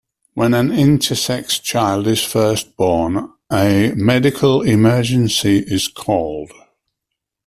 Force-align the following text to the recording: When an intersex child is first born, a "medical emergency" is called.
When 0.33 0.55
an 0.55 0.69
intersex 0.69 1.61
child 1.61 2.07
is 2.07 2.23
first 2.23 2.75
born, 2.75 3.33
a 3.53 3.91
"medical 3.95 4.63
emergency" 4.63 5.59
is 5.59 5.87
called. 5.87 6.51